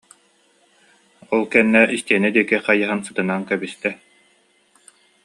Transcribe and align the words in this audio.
Ол 1.33 1.43
кэннэ 1.51 1.81
истиэнэ 1.95 2.29
диэки 2.33 2.57
хайыһан 2.65 2.99
сытынан 3.05 3.41
кэбистэ 3.49 3.89